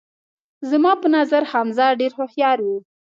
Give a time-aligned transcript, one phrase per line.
[0.69, 2.77] زما په نظر حمزه ډیر هوښیار وو